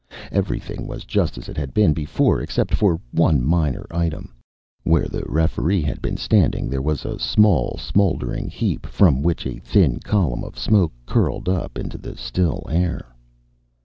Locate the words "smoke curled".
10.57-11.47